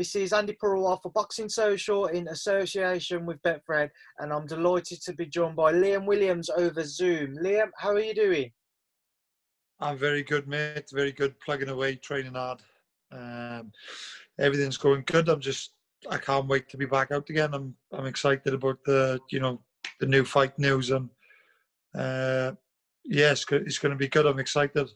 [0.00, 5.12] This is Andy Purwell for Boxing Social in association with Betfred, and I'm delighted to
[5.12, 7.36] be joined by Liam Williams over Zoom.
[7.36, 8.50] Liam, how are you doing?
[9.80, 10.88] I'm very good, mate.
[10.90, 11.38] Very good.
[11.40, 12.62] Plugging away, training hard.
[13.12, 13.72] Um,
[14.38, 15.28] everything's going good.
[15.28, 15.72] I'm just,
[16.08, 17.52] I can't wait to be back out again.
[17.52, 19.60] I'm, I'm excited about the, you know,
[19.98, 21.08] the new fight news and,
[21.94, 22.52] uh,
[23.04, 24.26] yeah, it's, it's going to be good.
[24.26, 24.88] I'm excited.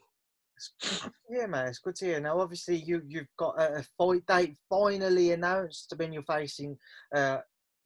[1.29, 2.21] Yeah, man, it's good to hear.
[2.21, 5.93] Now, obviously, you you've got a, fight date finally announced.
[5.99, 6.79] Mean, you're facing
[7.15, 7.39] uh,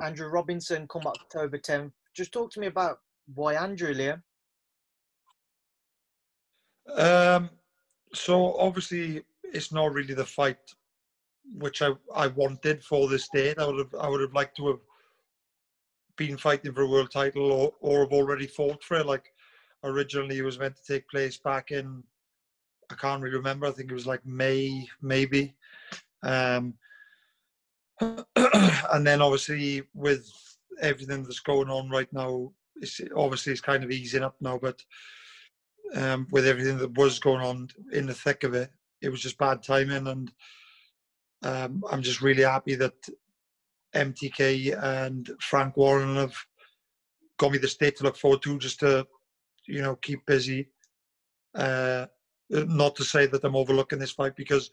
[0.03, 1.92] Andrew Robinson come October 10th.
[2.15, 2.98] Just talk to me about
[3.34, 4.23] why Andrew, Liam.
[6.95, 7.51] Um,
[8.12, 10.59] so obviously, it's not really the fight
[11.55, 13.59] which I, I wanted for this date.
[13.59, 14.80] I would have I would have liked to have
[16.18, 19.06] been fighting for a world title or, or have already fought for it.
[19.06, 19.32] Like
[19.84, 22.02] originally, it was meant to take place back in
[22.91, 23.66] I can't really remember.
[23.66, 25.55] I think it was like May, maybe.
[26.22, 26.75] Um,
[28.00, 30.30] and then obviously with
[30.80, 34.58] everything that's going on right now, it's obviously it's kind of easing up now.
[34.58, 34.82] But
[35.94, 38.70] um, with everything that was going on in the thick of it,
[39.03, 40.06] it was just bad timing.
[40.06, 40.32] And
[41.42, 42.94] um, I'm just really happy that
[43.94, 46.34] MTK and Frank Warren have
[47.39, 49.06] got me the state to look forward to, just to
[49.67, 50.69] you know keep busy.
[51.55, 52.06] Uh,
[52.50, 54.70] not to say that I'm overlooking this fight because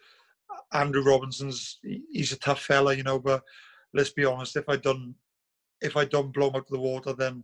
[0.74, 3.20] Andrew Robinson's he's a tough fella, you know.
[3.20, 3.44] But
[3.94, 5.16] let's be honest, if I done
[5.82, 7.44] if I don't blow him out of the water, then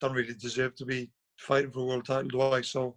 [0.00, 2.60] don't really deserve to be fighting for a world title, do I?
[2.60, 2.96] So.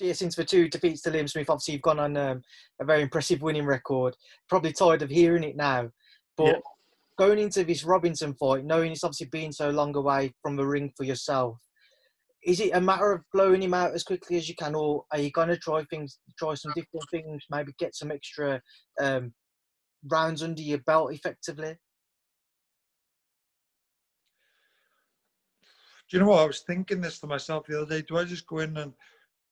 [0.00, 2.42] Yeah, since the two defeats to Liam Smith, obviously you've gone on um,
[2.80, 4.16] a very impressive winning record.
[4.48, 5.88] Probably tired of hearing it now,
[6.36, 6.58] but yeah.
[7.16, 10.92] Going into this Robinson fight, knowing it's obviously been so long away from the ring
[10.96, 11.58] for yourself,
[12.44, 15.18] is it a matter of blowing him out as quickly as you can, or are
[15.18, 18.60] you going to try things, try some different things, maybe get some extra
[19.00, 19.32] um,
[20.10, 21.76] rounds under your belt effectively?
[26.10, 26.42] Do you know what?
[26.42, 28.04] I was thinking this to myself the other day.
[28.06, 28.92] Do I just go in and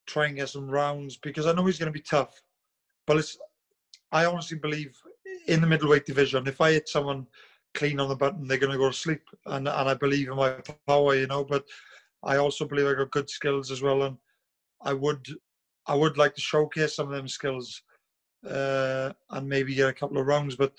[0.06, 1.16] try and get some rounds?
[1.16, 2.34] Because I know he's going to be tough.
[3.06, 3.38] But it's,
[4.12, 4.94] I honestly believe
[5.48, 7.26] in the middleweight division, if I hit someone
[7.74, 9.22] clean on the button, they're going to go to sleep.
[9.46, 10.56] And, and I believe in my
[10.86, 11.44] power, you know.
[11.44, 11.64] But
[12.22, 14.16] I also believe I got good skills as well, and
[14.82, 15.26] I would
[15.86, 17.82] I would like to showcase some of them skills
[18.48, 20.56] uh, and maybe get a couple of rounds.
[20.56, 20.72] But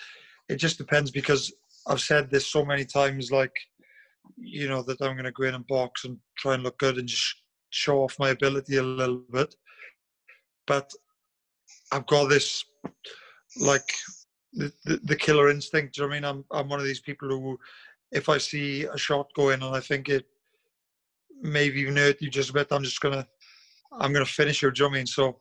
[0.50, 1.54] it just depends because
[1.88, 3.56] I've said this so many times, like
[4.38, 6.98] you know that I'm going to go in and box and try and look good
[6.98, 7.36] and just
[7.70, 9.56] show off my ability a little bit.
[10.68, 10.92] But
[11.92, 12.64] I've got this
[13.60, 13.90] like
[14.53, 15.96] the, the, killer instinct.
[15.96, 16.25] Do you know I mean?
[16.25, 17.59] I'm I'm one of these people who,
[18.12, 20.25] if I see a shot going and I think it
[21.41, 22.68] maybe even hurt you just a bit.
[22.72, 23.28] I'm just gonna
[24.00, 25.06] I'm gonna finish your drumming.
[25.06, 25.40] So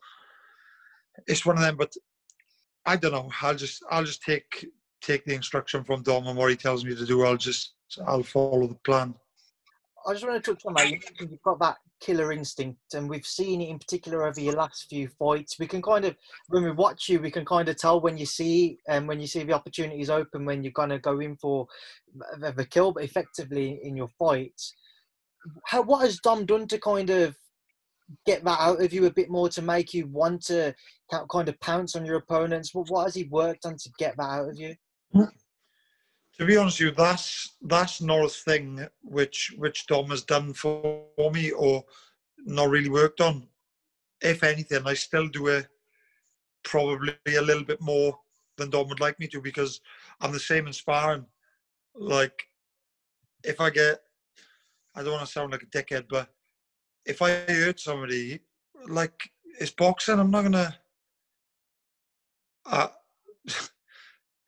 [1.27, 1.93] it's one of them, but
[2.87, 3.31] I don't know.
[3.41, 4.67] I'll just I'll just take
[5.01, 7.25] take the instruction from Dom and what he tells me to do.
[7.25, 7.75] I'll just
[8.07, 9.15] I'll follow the plan.
[10.07, 10.91] I just want to touch on that.
[10.91, 15.09] You've got that killer instinct, and we've seen it in particular over your last few
[15.09, 15.59] fights.
[15.59, 16.17] We can kind of,
[16.49, 19.27] when we watch you, we can kind of tell when you see and when you
[19.27, 21.67] see the opportunities open when you're gonna go in for
[22.39, 24.75] the kill, but effectively in your fights
[25.65, 27.37] how what has Dom done to kind of
[28.27, 30.75] get that out of you a bit more to make you want to
[31.31, 32.75] kind of pounce on your opponents?
[32.75, 34.75] What what has he worked on to get that out of you?
[35.15, 35.31] Mm.
[36.39, 40.55] To be honest with you, that's that's not a thing which which Dom has done
[40.55, 41.85] for me or
[42.39, 43.47] not really worked on.
[44.21, 45.67] If anything, I still do it
[46.65, 48.19] probably a little bit more
[48.57, 49.81] than Dom would like me to because
[50.21, 51.27] I'm the same in sparring.
[51.95, 52.45] Like
[53.45, 53.99] if I get
[54.95, 56.29] I don't want to sound like a dickhead, but
[57.07, 58.41] if I hurt somebody,
[58.89, 60.77] like it's boxing, I'm not gonna.
[62.67, 62.89] Uh,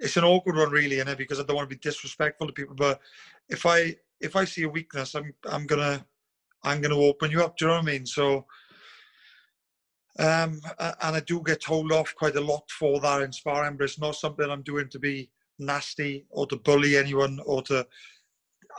[0.01, 2.53] it's an awkward one, really, in it because I don't want to be disrespectful to
[2.53, 2.75] people.
[2.75, 3.01] But
[3.49, 6.05] if I if I see a weakness, I'm I'm gonna
[6.63, 7.57] I'm gonna open you up.
[7.57, 8.07] Do you know what I mean?
[8.07, 8.47] So.
[10.17, 13.83] Um, and I do get told off quite a lot for that in sparring, but
[13.83, 17.85] it's not something I'm doing to be nasty or to bully anyone or to.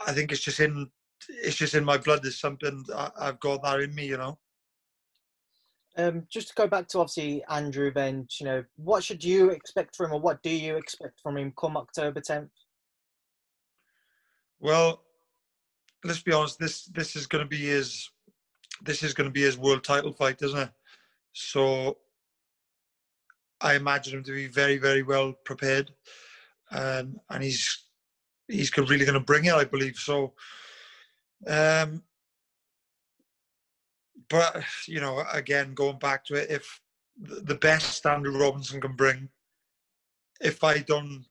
[0.06, 0.90] I think it's just in
[1.28, 2.22] it's just in my blood.
[2.22, 4.38] There's something I, have got that in me, you know.
[5.98, 9.96] Um, just to go back to obviously Andrew, then you know what should you expect
[9.96, 12.50] from him, or what do you expect from him come October 10th?
[14.60, 15.02] Well,
[16.04, 16.58] let's be honest.
[16.58, 18.10] This this is going to be his
[18.82, 20.70] this is to be his world title fight, isn't it?
[21.32, 21.96] So
[23.60, 25.90] I imagine him to be very very well prepared,
[26.70, 27.84] and and he's
[28.48, 29.96] he's really going to bring it, I believe.
[29.96, 30.34] So
[31.46, 32.02] um,
[34.28, 36.80] but you know, again, going back to it, if
[37.18, 39.28] the best Andrew Robinson can bring,
[40.40, 41.24] if I don't,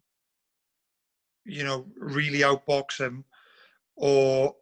[1.46, 3.24] you know, really outbox him
[3.96, 4.56] or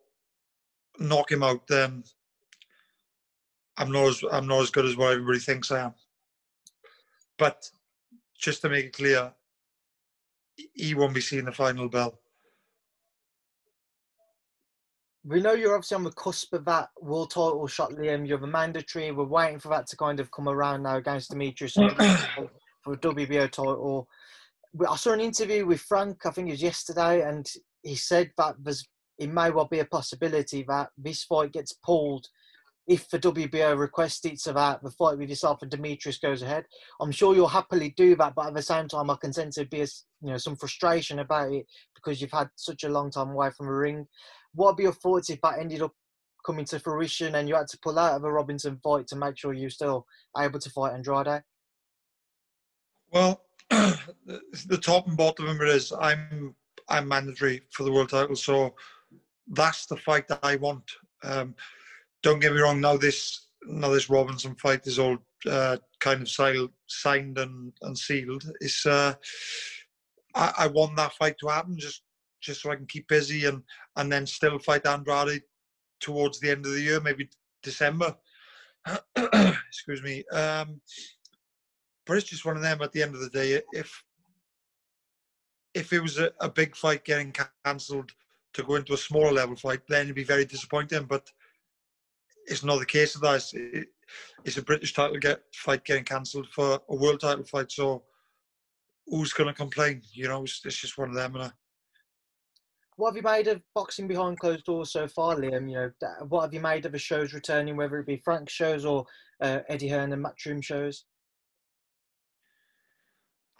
[0.99, 2.03] knock him out, then
[3.77, 5.93] I'm not as I'm not as good as what everybody thinks I am.
[7.37, 7.69] But
[8.37, 9.33] just to make it clear,
[10.73, 12.19] he won't be seeing the final bell.
[15.25, 18.27] We know you're obviously on the cusp of that world title shot, Liam.
[18.27, 19.11] You're the mandatory.
[19.11, 21.73] We're waiting for that to kind of come around now against Demetrius
[22.83, 24.07] for a WBO title.
[24.87, 27.49] I saw an interview with Frank, I think it was yesterday, and
[27.83, 28.83] he said that there's
[29.19, 32.27] it may well be a possibility that this fight gets pulled
[32.87, 36.65] if the WBO requests it so that the fight with yourself and Demetrius goes ahead.
[36.99, 39.69] I'm sure you'll happily do that, but at the same time, I can sense there'd
[39.69, 39.87] be a,
[40.21, 41.65] you know some frustration about it
[41.95, 44.07] because you've had such a long time away from the ring.
[44.55, 45.93] What would be your thoughts if that ended up
[46.45, 49.37] coming to fruition and you had to pull out of a Robinson fight to make
[49.37, 50.05] sure you're still
[50.37, 51.41] able to fight Andrade?
[53.11, 56.55] Well, the top and bottom of it is I'm
[56.89, 58.75] I'm mandatory for the world title, so
[59.47, 60.83] that's the fight that I want.
[61.23, 61.55] Um,
[62.21, 62.81] don't get me wrong.
[62.81, 65.17] Now this now this Robinson fight is all
[65.49, 68.43] uh, kind of signed and, and sealed.
[68.61, 69.13] It's uh,
[70.35, 72.01] I, I, want that fight to happen just
[72.43, 73.63] just so I can keep busy and
[73.95, 75.43] and then still fight Andrade
[75.99, 77.29] towards the end of the year, maybe
[77.63, 78.15] December.
[79.15, 80.23] Excuse me.
[80.31, 80.81] Um,
[82.05, 82.81] but it's just one of them.
[82.81, 84.03] At the end of the day, if
[85.73, 87.33] if it was a, a big fight getting
[87.65, 88.11] cancelled
[88.53, 91.05] to go into a smaller level fight, then it'd be very disappointing.
[91.05, 91.31] But
[92.45, 93.35] it's not the case of that.
[93.35, 93.53] It's,
[94.43, 97.71] it's a British title get fight getting cancelled for a world title fight.
[97.71, 98.03] So
[99.07, 100.01] who's going to complain?
[100.11, 101.35] You know, it's, it's just one of them.
[101.35, 101.51] And I,
[102.97, 105.69] what have you made of boxing behind closed doors so far, Liam?
[105.69, 108.85] You know, what have you made of the shows returning, whether it be Frank's shows
[108.85, 109.05] or
[109.41, 111.05] uh, Eddie Hearn and Matchroom shows?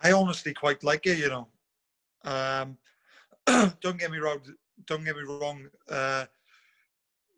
[0.02, 1.18] I honestly quite like it.
[1.18, 1.48] You know,
[2.26, 2.78] um,
[3.82, 4.40] don't get me wrong.
[4.86, 5.68] Don't get me wrong.
[5.90, 6.26] Uh,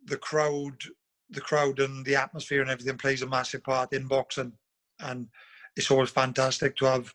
[0.06, 0.84] the crowd
[1.30, 4.52] the crowd and the atmosphere and everything plays a massive part in boxing,
[5.00, 5.28] and
[5.76, 7.14] it's always fantastic to have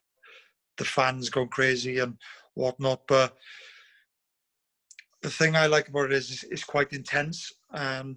[0.76, 2.16] the fans going crazy and
[2.54, 3.02] whatnot.
[3.06, 3.36] But
[5.22, 7.52] the thing I like about it is it's quite intense.
[7.72, 8.16] and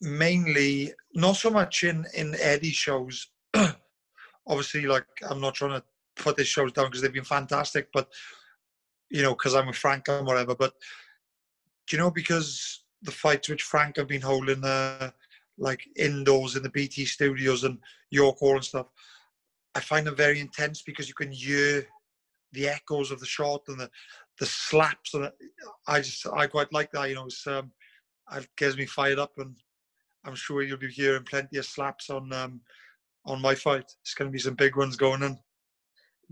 [0.00, 3.28] mainly, not so much in in Eddie shows.
[4.46, 5.84] Obviously, like I'm not trying to
[6.16, 8.08] put these shows down because they've been fantastic, but
[9.10, 10.54] you know, because I'm with Frank and whatever.
[10.54, 10.74] But
[11.86, 15.10] do you know because the fights which Frank have been holding, uh,
[15.58, 17.78] like indoors in the BT studios and
[18.10, 18.86] York Hall and stuff,
[19.74, 21.86] I find them very intense because you can hear
[22.52, 23.90] the echoes of the shot and the
[24.38, 25.30] the slaps and
[25.86, 27.08] I just I quite like that.
[27.08, 27.70] You know, it's, um,
[28.34, 29.54] it gets me fired up, and
[30.24, 32.60] I'm sure you'll be hearing plenty of slaps on um,
[33.26, 33.90] on my fight.
[34.02, 35.38] It's going to be some big ones going in.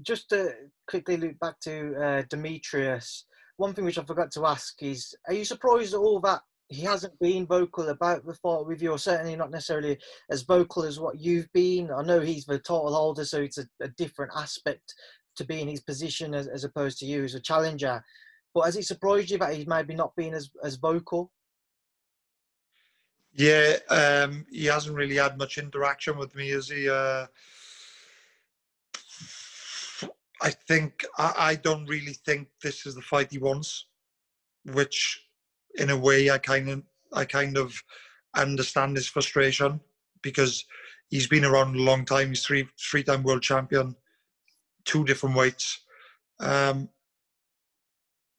[0.02, 0.52] Just to
[0.88, 3.26] quickly loop back to uh, Demetrius,
[3.56, 6.40] one thing which I forgot to ask is: Are you surprised at all that
[6.72, 9.98] he hasn't been vocal about the fight with you, or certainly not necessarily
[10.30, 11.90] as vocal as what you've been.
[11.90, 14.94] I know he's the title holder, so it's a, a different aspect
[15.36, 18.04] to be in his position as, as opposed to you as a challenger.
[18.54, 21.30] But has it surprised you that he's maybe not been as, as vocal?
[23.34, 26.88] Yeah, um, he hasn't really had much interaction with me, has he?
[26.88, 27.26] Uh,
[30.42, 33.86] I think I, I don't really think this is the fight he wants,
[34.64, 35.24] which
[35.76, 37.82] in a way, I kind of I kind of
[38.34, 39.80] understand his frustration
[40.22, 40.64] because
[41.08, 42.28] he's been around a long time.
[42.28, 43.96] He's three three time world champion,
[44.84, 45.84] two different weights.
[46.40, 46.88] Um,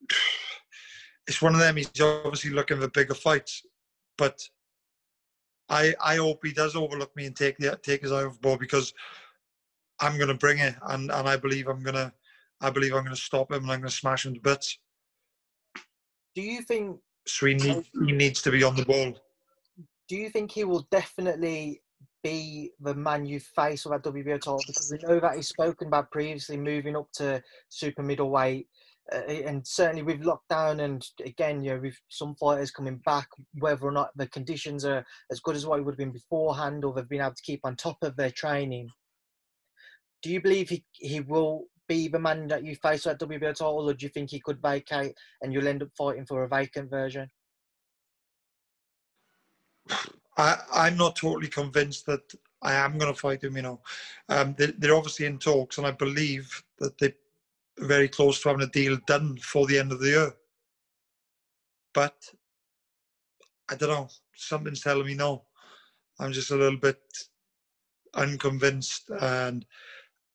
[1.27, 1.77] it's one of them.
[1.77, 3.65] He's obviously looking for bigger fights,
[4.17, 4.41] but
[5.69, 8.39] I I hope he does overlook me and take the take his eye off the
[8.39, 8.93] ball because
[9.99, 12.11] I'm going to bring it, and and I believe I'm going to
[12.61, 14.79] I believe I'm going to stop him and I'm going to smash him to bits.
[16.35, 19.13] Do you think so he, need, he needs to be on the ball.
[20.09, 21.81] Do you think he will definitely
[22.23, 24.59] be the man you face with that WBO title?
[24.65, 28.67] Because we know that he's spoken about previously moving up to super middleweight.
[29.11, 33.27] Uh, and certainly with lockdown and again, you know, with some fighters coming back,
[33.59, 36.85] whether or not the conditions are as good as what it would have been beforehand
[36.85, 38.87] or they've been able to keep on top of their training.
[40.21, 43.89] Do you believe he, he will be the man that you face at WBO title,
[43.89, 46.89] or do you think he could vacate and you'll end up fighting for a vacant
[46.89, 47.27] version?
[50.37, 52.21] I, I'm not totally convinced that
[52.61, 53.55] I am going to fight him.
[53.55, 53.81] You know,
[54.29, 57.13] um, they, they're obviously in talks, and I believe that they're
[57.79, 60.33] very close to having a deal done for the end of the year.
[61.93, 62.15] But
[63.69, 64.09] I don't know.
[64.35, 65.43] Something's telling me no.
[66.19, 66.99] I'm just a little bit
[68.15, 69.65] unconvinced, and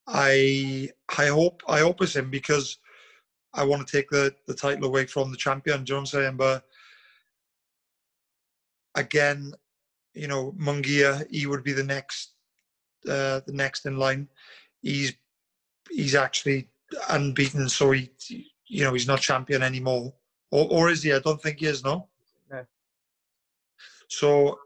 [0.07, 2.79] I I hope I hope it's him because
[3.55, 5.85] I want to take the the title away from the champion.
[5.85, 6.37] Do you know what I'm saying?
[6.37, 6.65] But
[8.95, 9.53] again,
[10.19, 12.33] you know, Munguia, he would be the next
[13.09, 14.29] uh, the next in line.
[14.83, 15.13] He's
[15.89, 16.69] he's actually
[17.09, 18.11] unbeaten, so he
[18.67, 20.13] you know he's not champion anymore,
[20.51, 21.13] or or is he?
[21.13, 21.85] I don't think he is.
[21.85, 22.09] No.
[22.51, 22.65] No.
[24.09, 24.59] So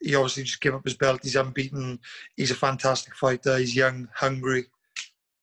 [0.00, 1.20] he obviously just gave up his belt.
[1.22, 2.00] He's unbeaten.
[2.36, 3.58] He's a fantastic fighter.
[3.58, 4.64] He's young, hungry,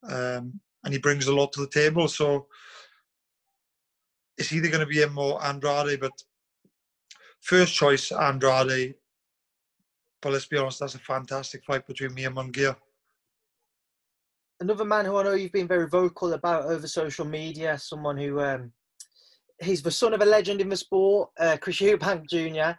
[0.10, 2.08] um, and he brings a lot to the table.
[2.08, 2.48] So
[4.40, 6.00] it's either going to be him or Andrade.
[6.00, 6.14] But
[7.42, 8.96] first choice, Andrade.
[10.22, 12.76] But let's be honest, that's a fantastic fight between me and Munguia.
[14.60, 18.40] Another man who I know you've been very vocal about over social media, someone who
[18.40, 18.72] um,
[19.62, 22.78] he's the son of a legend in the sport, uh, Chris Eubank Jr.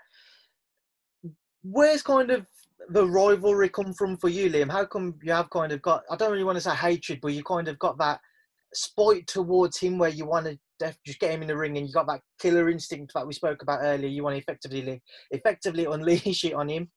[1.62, 2.46] Where's kind of
[2.88, 4.70] the rivalry come from for you, Liam?
[4.70, 7.32] How come you have kind of got, I don't really want to say hatred, but
[7.32, 8.20] you kind of got that
[8.74, 10.58] spite towards him where you want to
[11.06, 13.62] just get him in the ring and you got that killer instinct that we spoke
[13.62, 14.08] about earlier.
[14.08, 16.90] You want to effectively, effectively unleash it on him.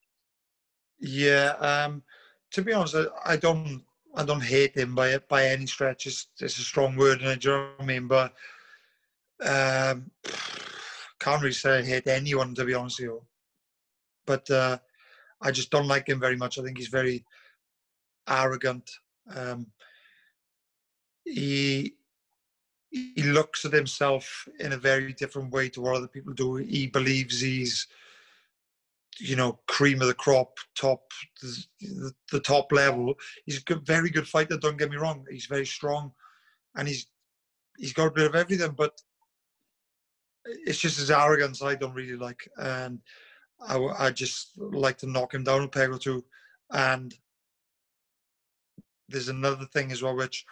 [1.00, 2.04] Yeah, um,
[2.52, 3.84] to be honest, I, I don't
[4.16, 6.08] I don't hate him by by any stretch.
[6.08, 8.08] It's, it's a strong word, and you know what I mean.
[8.08, 8.34] But
[9.42, 10.12] um,
[11.20, 13.22] can't really say I hate anyone to be honest with you.
[14.26, 14.78] But uh,
[15.42, 16.58] I just don't like him very much.
[16.58, 17.26] I think he's very
[18.28, 18.90] arrogant.
[19.36, 19.68] Um,
[21.26, 21.96] he
[22.90, 26.56] he looks at himself in a very different way to what other people do.
[26.56, 27.88] He believes he's
[29.20, 31.12] you know, cream of the crop, top,
[32.32, 33.14] the, top level.
[33.46, 34.58] He's a good, very good fighter.
[34.58, 35.26] Don't get me wrong.
[35.30, 36.12] He's very strong,
[36.76, 37.08] and he's
[37.78, 38.74] he's got a bit of everything.
[38.78, 39.00] But
[40.46, 43.00] it's just his arrogance I don't really like, and
[43.62, 46.24] I, I just like to knock him down a peg or two.
[46.72, 47.14] And
[49.08, 50.46] there's another thing as well, which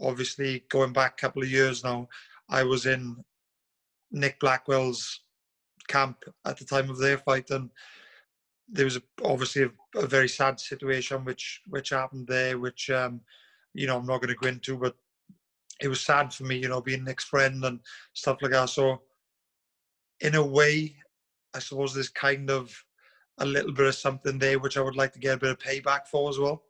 [0.00, 2.08] obviously going back a couple of years now,
[2.48, 3.22] I was in
[4.10, 5.20] Nick Blackwell's
[5.88, 7.70] camp at the time of their fight, and
[8.70, 13.20] there was obviously a, a, very sad situation which which happened there, which um,
[13.74, 14.94] you know I'm not going to go into, but
[15.80, 17.80] it was sad for me, you know, being Nick's friend and
[18.12, 18.68] stuff like that.
[18.70, 19.02] So,
[20.20, 20.96] in a way,
[21.54, 22.74] I suppose there's kind of
[23.38, 25.58] a little bit of something there which I would like to get a bit of
[25.58, 26.64] payback for as well.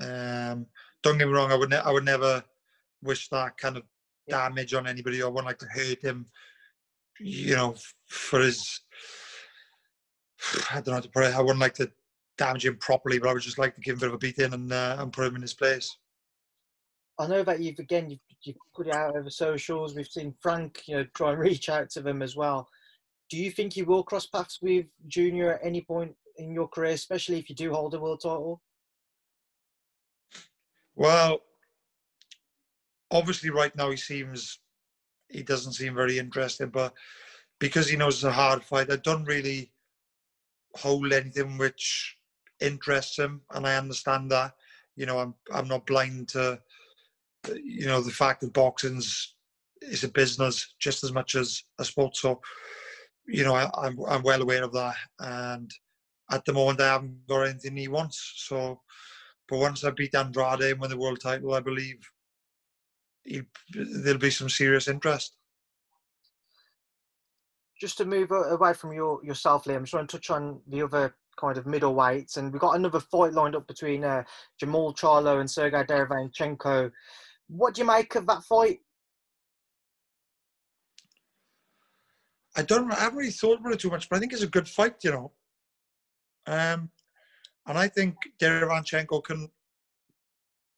[0.00, 0.66] Um,
[1.02, 2.44] don't get me wrong, I would ne- I would never
[3.02, 3.82] wish that kind of
[4.28, 5.22] damage on anybody.
[5.22, 6.26] I wouldn't like to hurt him,
[7.18, 7.74] you know,
[8.06, 8.80] for his
[10.70, 11.34] I don't know how to put it.
[11.34, 11.90] I wouldn't like to
[12.36, 14.18] damage him properly, but I would just like to give him a bit of a
[14.18, 15.96] beating and uh, and put him in his place.
[17.18, 19.94] I know that you've again you've, you've put it out over socials.
[19.94, 22.68] We've seen Frank, you know, try and reach out to them as well.
[23.30, 26.92] Do you think you will cross paths with Junior at any point in your career,
[26.92, 28.62] especially if you do hold a world title?
[30.94, 31.42] Well,
[33.10, 34.60] obviously, right now he seems
[35.28, 36.94] he doesn't seem very interested, but
[37.58, 39.72] because he knows it's a hard fight, I don't really
[40.76, 42.16] hold anything which
[42.60, 44.52] interests him, and I understand that.
[44.96, 46.60] You know, I'm I'm not blind to
[47.54, 49.34] you know the fact that boxing's
[49.82, 52.16] is a business just as much as a sport.
[52.16, 52.40] So,
[53.26, 55.70] you know, I, I'm I'm well aware of that, and
[56.30, 58.34] at the moment I haven't got anything he wants.
[58.36, 58.80] So,
[59.48, 61.98] but once I beat Andrade and win the world title, I believe
[63.24, 65.37] he, there'll be some serious interest
[67.78, 70.82] just to move away from your yourself, Liam, I'm just want to touch on the
[70.82, 74.24] other kind of middleweights, and we've got another fight lined up between uh,
[74.60, 76.90] Jermall Charlo and Sergey Derevyanchenko.
[77.48, 78.80] What do you make of that fight?
[82.56, 82.92] I don't.
[82.92, 84.96] I haven't really thought about it too much, but I think it's a good fight,
[85.04, 85.32] you know.
[86.46, 86.90] Um,
[87.66, 89.48] and I think Derevyanchenko can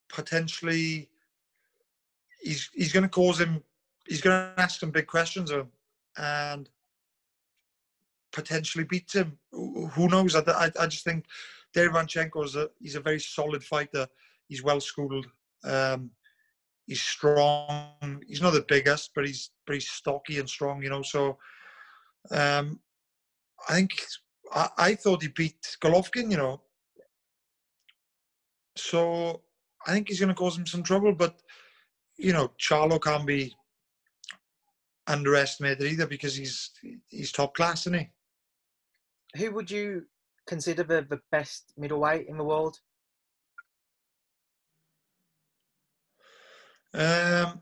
[0.08, 1.08] potentially.
[2.42, 3.62] He's he's going to cause him.
[4.06, 5.68] He's going to ask some big questions of him,
[6.18, 6.68] and
[8.32, 9.38] potentially beats him.
[9.52, 10.34] Who knows?
[10.34, 11.26] I, I, I just think
[11.74, 14.06] Derevyanchenko is a he's a very solid fighter.
[14.48, 15.26] He's well schooled.
[15.64, 16.10] Um,
[16.86, 18.22] he's strong.
[18.26, 20.82] He's not the biggest, but he's but he's stocky and strong.
[20.82, 21.38] You know, so
[22.30, 22.80] um,
[23.68, 23.90] I think
[24.52, 26.30] I, I thought he beat Golovkin.
[26.30, 26.62] You know,
[28.76, 29.42] so
[29.86, 31.14] I think he's going to cause him some trouble.
[31.14, 31.40] But
[32.18, 33.54] you know, Charlo can't be
[35.06, 36.70] underestimated either because he's
[37.08, 38.10] he's top class, isn't he?
[39.36, 40.04] Who would you
[40.46, 42.76] consider the, the best middleweight in the world?
[46.92, 47.60] Um,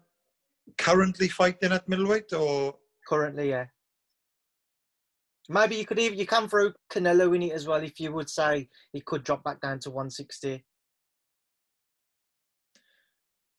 [0.78, 3.66] currently fighting at middleweight or currently, yeah.
[5.50, 8.28] Maybe you could even you can throw Canelo in it as well if you would
[8.28, 10.64] say he could drop back down to 160.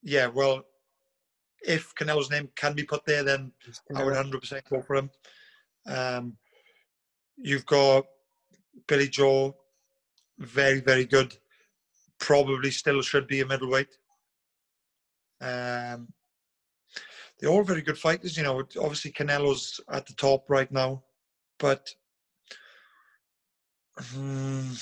[0.04, 0.64] Yeah, well,
[1.62, 3.52] if Canelo's name can be put there, then
[3.96, 5.10] I would 100% go for him.
[5.88, 6.38] Um,
[7.42, 8.06] you've got
[8.88, 9.56] Billy Joe,
[10.38, 11.36] very, very good.
[12.20, 13.96] Probably still should be a middleweight.
[15.42, 16.10] Um,
[17.40, 18.60] they're all very good fighters, you know.
[18.80, 21.04] Obviously, Canelo's at the top right now,
[21.58, 21.90] but
[24.16, 24.76] um,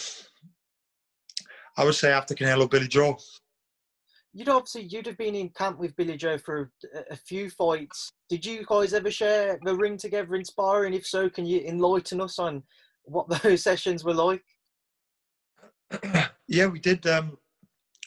[1.75, 3.17] I would say after Canelo, Billy Joe
[4.37, 8.11] you'd obviously you'd have been in camp with Billy Joe for a, a, few fights.
[8.29, 10.93] Did you guys ever share the ring together in sparring?
[10.93, 12.61] If so, can you enlighten us on
[13.05, 14.43] what those sessions were like?
[16.49, 17.05] Yeah, we did.
[17.05, 17.37] Um,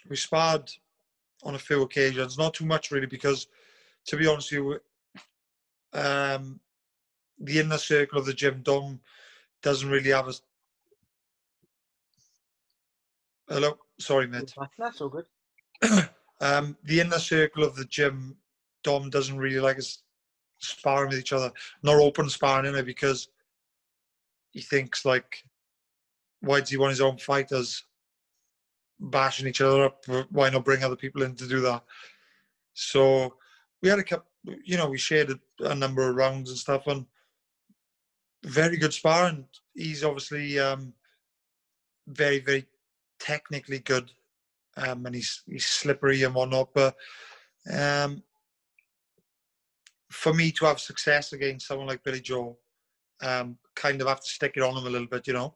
[0.09, 0.71] we sparred
[1.43, 3.49] on a few occasions, not too much really, because
[4.07, 4.81] to be honest with
[5.95, 6.59] you, um,
[7.39, 8.99] the inner circle of the gym, Dom
[9.63, 10.33] doesn't really have a.
[13.47, 14.55] Hello, sorry, mate.
[14.79, 15.27] That's all good.
[16.41, 18.37] um, the inner circle of the gym,
[18.83, 20.03] Dom doesn't really like us
[20.59, 21.51] sparring with each other,
[21.83, 23.29] nor open sparring in it because
[24.51, 25.45] he thinks like,
[26.41, 27.85] why does he want his own fighters
[28.99, 30.05] bashing each other up?
[30.31, 31.85] Why not bring other people in to do that?
[32.75, 33.35] So
[33.83, 34.27] we had a couple,
[34.65, 37.05] you know, we shared a, a number of rounds and stuff, and
[38.45, 39.45] very good sparring.
[39.75, 40.95] He's obviously um,
[42.07, 42.67] very, very
[43.19, 44.11] technically good
[44.77, 46.71] um, and he's he's slippery and whatnot.
[46.75, 46.97] But
[47.73, 48.23] um,
[50.11, 52.59] for me to have success against someone like Billy Joe,
[53.23, 55.55] um, kind of have to stick it on him a little bit, you know.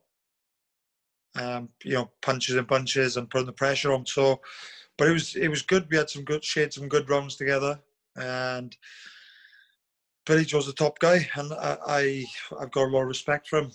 [1.37, 4.07] Um, you know, punches and punches and putting the pressure on.
[4.07, 4.41] So,
[4.97, 5.87] but it was it was good.
[5.91, 7.81] We had some good shared some good rounds together,
[8.17, 8.77] and
[10.27, 12.25] Billy Joe's the top guy, and I, I
[12.61, 13.71] have got a lot of respect for him.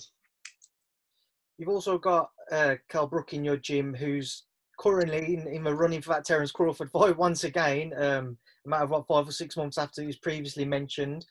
[1.58, 4.44] You've also got uh, Kell Brook in your gym, who's
[4.80, 8.86] currently in, in the running for that Terence Crawford fight once again, um, a matter
[8.86, 11.26] of what, five or six months after he was previously mentioned.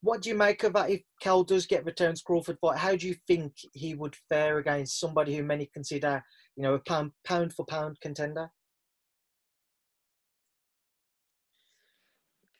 [0.00, 2.78] What do you make of that if Kell does get the Terence Crawford fight?
[2.78, 6.22] How do you think he would fare against somebody who many consider,
[6.56, 8.50] you know, a pound, pound for pound contender?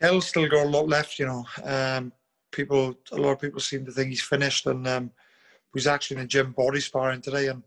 [0.01, 1.45] Kell's still got a lot left, you know.
[1.63, 2.13] Um,
[2.51, 5.11] people, a lot of people seem to think he's finished, and um,
[5.75, 7.63] he's actually in the gym body sparring today, and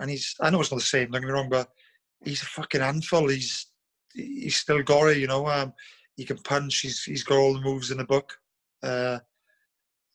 [0.00, 0.36] and he's.
[0.40, 1.10] I know it's not the same.
[1.10, 1.70] Don't get me wrong, but
[2.24, 3.28] he's a fucking handful.
[3.28, 3.66] He's
[4.14, 5.46] he's still gory, you know.
[5.46, 5.72] Um,
[6.16, 6.80] he can punch.
[6.80, 8.36] He's he's got all the moves in the book,
[8.82, 9.18] uh,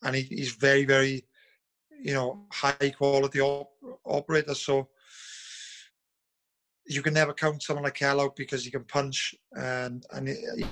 [0.04, 1.26] and he, he's very very,
[2.02, 3.72] you know, high quality op-
[4.06, 4.56] operator.
[4.56, 4.90] So
[6.86, 10.30] you can never count someone like Kell out because he can punch and and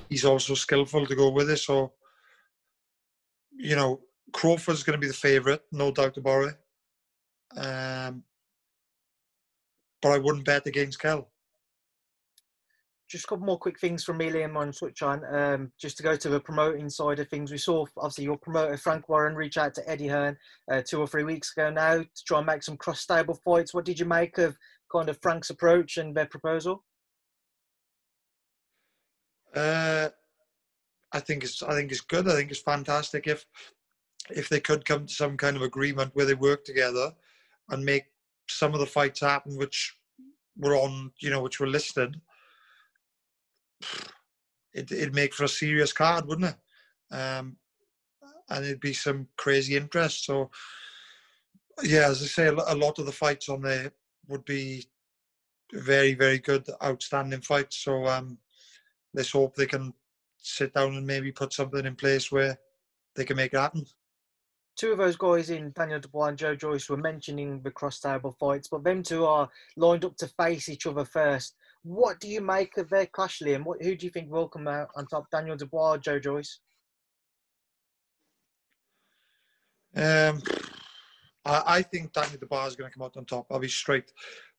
[0.10, 1.58] he's also skillful to go with it.
[1.58, 1.93] So
[3.58, 4.02] you know,
[4.34, 7.58] Crawford's going to be the favourite, no doubt about it.
[7.58, 8.24] Um,
[10.02, 11.30] but I wouldn't bet against Kell.
[13.08, 15.24] Just a couple more quick things from me, Liam, on switch on.
[15.34, 18.78] Um, just to go to the promoting side of things, we saw obviously your promoter
[18.78, 20.36] Frank Warren reach out to Eddie Hearn
[20.72, 23.76] uh, two or three weeks ago now to try and make some cross stable fights.
[23.76, 24.58] What did you make of
[24.92, 26.84] kind of Frank's approach and their proposal?
[29.56, 30.10] Uh,
[31.12, 32.28] I think it's I think it's good.
[32.28, 33.46] I think it's fantastic if
[34.30, 37.14] if they could come to some kind of agreement where they work together
[37.70, 38.06] and make
[38.48, 39.96] some of the fights happen which
[40.58, 42.20] were on, you know, which were listed,
[44.74, 47.16] it, it'd make for a serious card, wouldn't it?
[47.16, 47.58] Um,
[48.50, 50.26] and it'd be some crazy interest.
[50.26, 50.52] So,
[51.84, 53.92] yeah, as I say, a lot of the fights on there
[54.28, 54.86] would be
[55.74, 57.78] very, very good, outstanding fights.
[57.78, 58.38] So, um,
[59.14, 59.94] let's hope they can
[60.38, 62.58] sit down and maybe put something in place where
[63.16, 63.86] they can make it happen
[64.76, 68.36] two of those guys in Daniel Dubois and Joe Joyce were mentioning the cross stable
[68.40, 71.56] fights, but them two are lined up to face each other first.
[71.84, 73.64] What do you make of their clash, Liam?
[73.64, 76.60] What, who do you think will come out on top, Daniel Dubois or Joe Joyce?
[79.96, 80.42] Um,
[81.46, 83.46] I, I think Daniel Dubois is going to come out on top.
[83.50, 84.12] I'll be straight,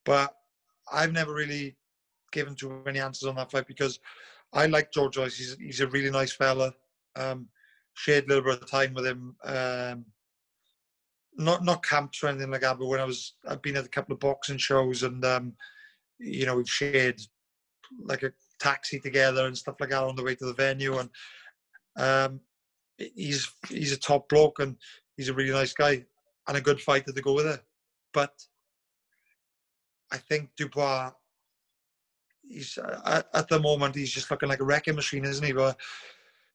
[0.04, 0.34] but
[0.90, 1.76] I've never really
[2.32, 3.98] given too many answers on that fight because
[4.52, 5.36] I like Joe Joyce.
[5.36, 6.72] He's he's a really nice fella.
[7.16, 7.48] Um,
[7.96, 9.34] shared a little bit of time with him.
[9.44, 10.04] Um,
[11.36, 13.90] not not camps or anything like that, but when I was I've been at a
[13.90, 15.54] couple of boxing shows and um,
[16.18, 17.20] you know we've shared
[18.02, 21.10] like a taxi together and stuff like that on the way to the venue and
[21.98, 22.40] um,
[22.96, 24.76] he's he's a top bloke and
[25.16, 26.04] he's a really nice guy
[26.48, 27.60] and a good fighter to go with it.
[28.12, 28.32] But
[30.12, 31.10] I think Dubois,
[32.48, 35.52] he's uh, at the moment he's just looking like a wrecking machine, isn't he?
[35.52, 35.78] But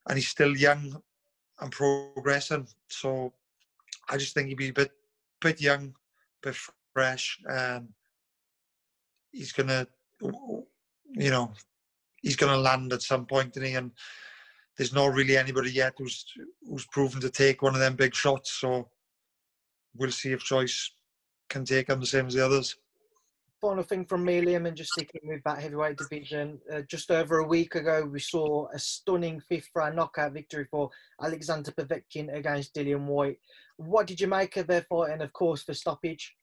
[0.08, 1.01] and he's still young
[1.62, 2.67] and progressing.
[2.89, 3.34] So
[4.10, 4.91] I just think he'd be a bit
[5.39, 5.93] bit young,
[6.43, 6.56] bit
[6.93, 7.88] fresh, and
[9.32, 9.88] he's gonna,
[10.21, 11.52] you know,
[12.21, 13.91] he's gonna land at some point, and he and
[14.78, 16.26] there's not really anybody yet who's
[16.67, 18.52] who's proven to take one of them big shots.
[18.52, 18.89] So
[19.95, 20.91] we'll see if Joyce
[21.50, 22.76] can take him the same as the others
[23.62, 26.60] final thing from me, Liam, and just sticking with that heavyweight division.
[26.74, 30.89] Uh, just over a week ago, we saw a stunning fifth round knockout victory for
[31.21, 33.38] Alexander Povetkin against Dillian Whyte.
[33.78, 36.36] What did you make of their fight, and of course the stoppage?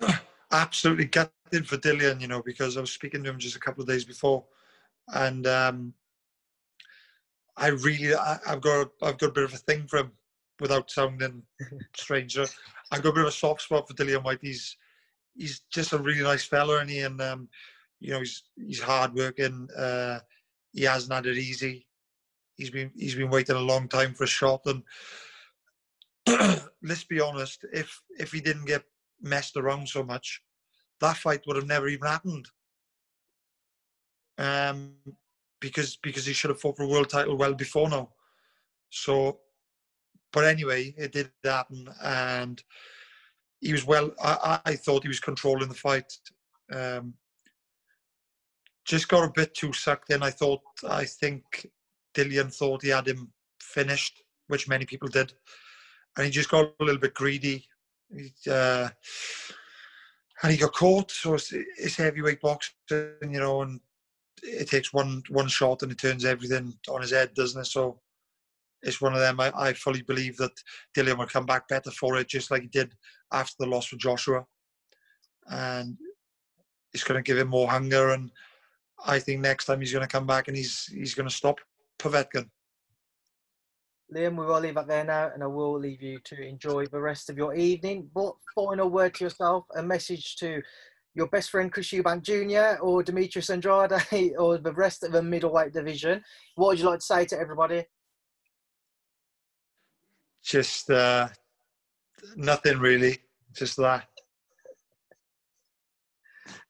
[0.52, 3.82] Absolutely gutted for Dillian, you know, because I was speaking to him just a couple
[3.82, 4.44] of days before,
[5.14, 5.94] and um,
[7.56, 10.12] I really, I, have got, I've got a bit of a thing for him,
[10.60, 11.42] without sounding
[11.96, 12.36] strange.
[12.38, 14.40] I've got a bit of a soft spot for Dillian Whyte.
[14.42, 14.76] He's
[15.38, 17.48] he's just a really nice fella, and he and um,
[18.00, 19.68] you know he's he's hardworking.
[19.76, 20.18] Uh,
[20.72, 21.86] he hasn't had it easy.
[22.56, 24.82] He's been he's been waiting a long time for a shot, and
[26.82, 28.82] let's be honest, if if he didn't get
[29.22, 30.42] messed around so much,
[31.00, 32.48] that fight would have never even happened.
[34.36, 34.94] Um,
[35.60, 38.10] because because he should have fought for a world title well before now.
[38.90, 39.40] So,
[40.32, 42.62] but anyway, it did happen, and
[43.68, 44.10] he was well.
[44.24, 46.10] I, I thought he was controlling the fight.
[46.72, 47.12] Um,
[48.86, 50.22] just got a bit too sucked in.
[50.22, 50.62] I thought.
[50.88, 51.44] I think
[52.16, 55.34] Dillian thought he had him finished, which many people did,
[56.16, 57.68] and he just got a little bit greedy.
[58.10, 58.88] He, uh,
[60.42, 61.10] and he got caught.
[61.10, 62.74] So it's, it's heavyweight boxing,
[63.20, 63.80] you know, and
[64.42, 67.66] it takes one one shot and it turns everything on his head, doesn't it?
[67.66, 68.00] So
[68.82, 69.40] it's one of them.
[69.40, 70.52] I, I fully believe that
[70.96, 72.92] Dillian will come back better for it, just like he did
[73.32, 74.44] after the loss for Joshua.
[75.50, 75.96] And
[76.92, 78.10] it's going to give him more hunger.
[78.10, 78.30] And
[79.04, 81.58] I think next time he's going to come back and he's he's going to stop
[81.98, 82.48] Povetkin.
[84.14, 87.00] Liam, we will leave it there now, and I will leave you to enjoy the
[87.00, 88.08] rest of your evening.
[88.14, 90.62] But final word to yourself, a message to
[91.14, 92.80] your best friend Chris Eubank Jr.
[92.80, 93.92] or Demetrius Andrade
[94.38, 96.22] or the rest of the middleweight division.
[96.54, 97.84] What would you like to say to everybody?
[100.42, 101.28] Just uh,
[102.36, 103.18] nothing really.
[103.54, 104.06] Just that.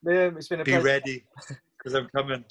[0.04, 0.84] Liam, it's been a be pleasure.
[0.84, 1.24] ready
[1.76, 2.44] because I'm coming.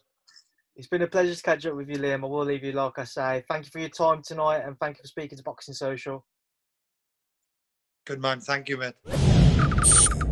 [0.75, 2.23] It's been a pleasure to catch up with you, Liam.
[2.23, 3.43] I will leave you, like I say.
[3.49, 6.23] Thank you for your time tonight, and thank you for speaking to Boxing Social.
[8.05, 8.39] Good man.
[8.41, 10.27] Thank you, mate.